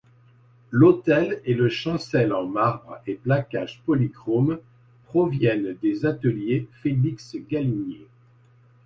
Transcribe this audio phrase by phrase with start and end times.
[0.71, 4.57] L'autel et le chancel en marbre et plaquage polychrome
[5.09, 8.07] proviennent des ateliers Félix Galinier.